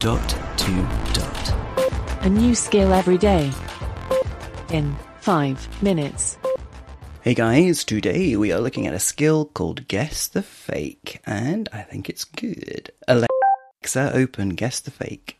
[0.00, 0.72] Dot to
[1.12, 1.54] dot.
[2.22, 3.52] A new skill every day.
[4.70, 6.38] In 5 minutes.
[7.20, 11.82] Hey guys, today we are looking at a skill called Guess the Fake, and I
[11.82, 12.90] think it's good.
[13.08, 15.38] Alexa, open Guess the Fake.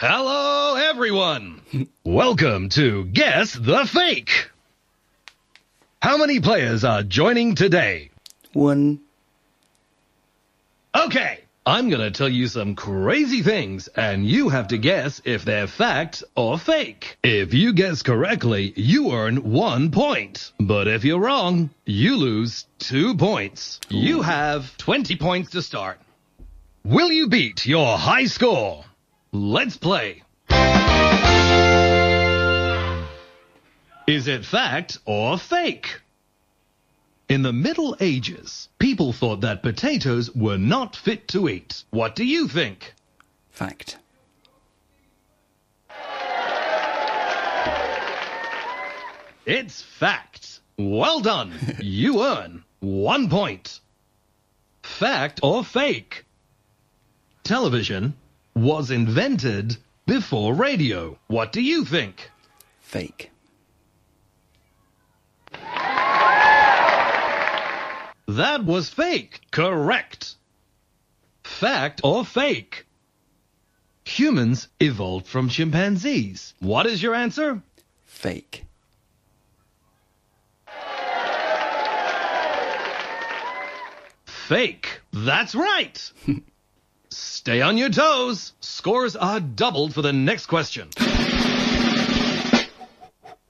[0.00, 1.62] Hello, everyone.
[2.04, 4.52] Welcome to Guess the Fake.
[6.00, 8.12] How many players are joining today?
[8.52, 9.00] One.
[11.06, 15.46] Okay, I'm going to tell you some crazy things, and you have to guess if
[15.46, 17.16] they're fact or fake.
[17.22, 20.52] If you guess correctly, you earn one point.
[20.60, 23.80] But if you're wrong, you lose two points.
[23.88, 25.98] You have 20 points to start.
[26.84, 28.84] Will you beat your high score?
[29.32, 30.22] Let's play.
[34.06, 36.00] Is it fact or fake?
[37.30, 41.84] In the Middle Ages, people thought that potatoes were not fit to eat.
[41.90, 42.92] What do you think?
[43.52, 43.98] Fact.
[49.46, 50.58] It's fact.
[50.76, 51.52] Well done.
[51.80, 53.78] you earn one point.
[54.82, 56.24] Fact or fake?
[57.44, 58.14] Television
[58.56, 61.16] was invented before radio.
[61.28, 62.28] What do you think?
[62.80, 63.30] Fake.
[68.36, 69.40] That was fake.
[69.50, 70.36] Correct.
[71.42, 72.86] Fact or fake?
[74.04, 76.54] Humans evolved from chimpanzees.
[76.60, 77.60] What is your answer?
[78.04, 78.66] Fake.
[84.26, 85.00] Fake.
[85.12, 86.12] That's right.
[87.10, 88.52] Stay on your toes.
[88.60, 90.88] Scores are doubled for the next question.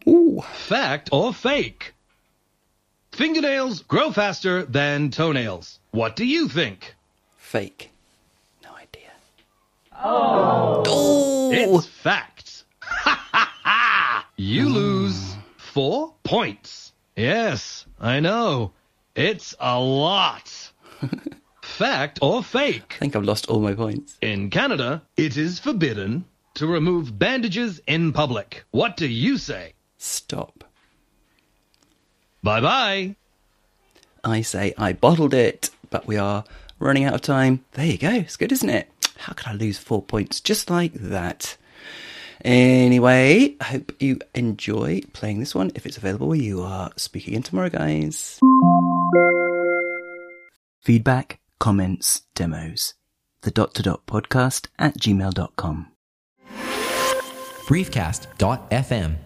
[0.08, 0.40] Ooh.
[0.40, 1.92] Fact or fake?
[3.12, 5.78] Fingernails grow faster than toenails.
[5.90, 6.94] What do you think?
[7.36, 7.90] Fake.
[8.62, 9.10] No idea.
[9.92, 10.82] Oh.
[10.86, 11.50] oh.
[11.52, 12.64] It's fact.
[12.80, 14.26] Ha ha ha!
[14.36, 16.92] You lose four points.
[17.16, 18.72] Yes, I know.
[19.14, 20.72] It's a lot.
[21.62, 22.94] fact or fake?
[22.96, 24.16] I think I've lost all my points.
[24.20, 28.64] In Canada, it is forbidden to remove bandages in public.
[28.70, 29.74] What do you say?
[29.98, 30.64] Stop.
[32.42, 33.16] Bye bye.
[34.24, 36.44] I say I bottled it, but we are
[36.78, 37.64] running out of time.
[37.72, 38.10] There you go.
[38.10, 38.88] It's good, isn't it?
[39.18, 41.56] How could I lose four points just like that?
[42.42, 46.90] Anyway, I hope you enjoy playing this one if it's available where you are.
[46.96, 48.38] Speak again tomorrow, guys.
[50.82, 52.94] Feedback, comments, demos.
[53.42, 55.88] The dot to dot podcast at gmail.com.
[57.66, 59.16] briefcast.fm